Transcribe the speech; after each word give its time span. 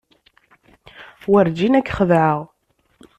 Werǧin 1.31 1.77
ad 1.79 1.85
k-xedɛeɣ. 1.87 2.39